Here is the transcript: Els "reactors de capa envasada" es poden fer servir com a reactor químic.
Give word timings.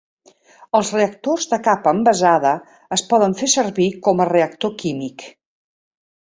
Els 0.77 0.93
"reactors 0.95 1.45
de 1.51 1.59
capa 1.67 1.93
envasada" 1.97 2.55
es 2.99 3.05
poden 3.13 3.37
fer 3.43 3.53
servir 3.59 3.89
com 4.09 4.25
a 4.27 4.31
reactor 4.33 4.77
químic. 4.85 5.31